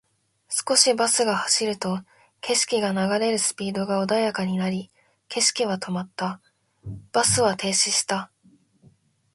[0.49, 1.99] 少しバスが走ると、
[2.39, 4.89] 景色が流れるスピードが緩やかになり、
[5.27, 6.41] 景色は止まった。
[7.11, 8.31] バスは停止した。